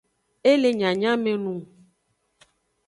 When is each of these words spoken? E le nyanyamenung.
E 0.49 0.53
le 0.61 0.69
nyanyamenung. 0.79 1.63